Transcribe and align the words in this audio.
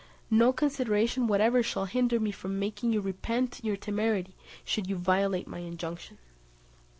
No 0.31 0.51
consideration 0.51 1.27
whatever 1.27 1.61
shall 1.61 1.85
hinder 1.85 2.19
me 2.19 2.31
from 2.31 2.57
making 2.57 2.91
you 2.91 3.01
repent 3.01 3.59
your 3.63 3.77
temerity 3.77 4.33
should 4.65 4.87
you 4.87 4.95
violate 4.95 5.47
my 5.47 5.59
injunction." 5.59 6.17